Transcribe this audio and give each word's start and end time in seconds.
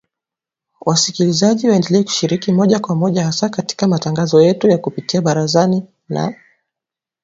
Wasikilizaji 0.81 1.69
waendelea 1.69 2.03
kushiriki 2.03 2.51
moja 2.51 2.79
kwa 2.79 2.95
moja 2.95 3.23
hasa 3.25 3.49
katika 3.49 3.87
matangazo 3.87 4.41
yetu 4.41 4.67
ya 4.69 4.77
kupitia 4.77 5.21
Barazani’ 5.21 5.83
na 6.09 6.33